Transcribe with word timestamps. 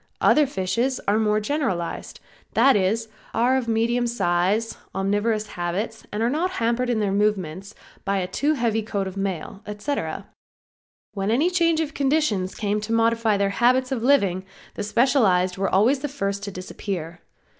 Other 0.19 0.47
fishes 0.47 0.99
are 1.07 1.19
more 1.19 1.39
generalized; 1.39 2.19
that 2.55 2.75
is, 2.75 3.07
are 3.35 3.55
of 3.55 3.67
medium 3.67 4.07
size, 4.07 4.75
omnivorous 4.95 5.45
habits, 5.49 6.07
are 6.11 6.27
not 6.27 6.49
hampered 6.53 6.89
in 6.89 6.99
their 6.99 7.11
movements 7.11 7.75
by 8.03 8.17
a 8.17 8.25
too 8.25 8.53
heavy 8.55 8.81
coat 8.81 9.05
of 9.05 9.15
mail, 9.15 9.61
etc. 9.67 10.25
When 11.13 11.29
any 11.29 11.51
change 11.51 11.81
of 11.81 11.93
conditions 11.93 12.55
came 12.55 12.81
to 12.81 12.91
modify 12.91 13.37
their 13.37 13.51
habits 13.51 13.91
of 13.91 14.01
living 14.01 14.43
the 14.73 14.81
specialized 14.81 15.59
were 15.59 15.69
always 15.69 15.99
the 15.99 16.07
first 16.07 16.41
to 16.45 16.51
disappear. 16.51 17.19